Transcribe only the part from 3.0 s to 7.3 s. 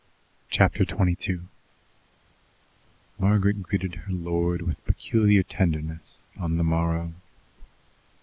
Margaret greeted her lord with peculiar tenderness on the morrow.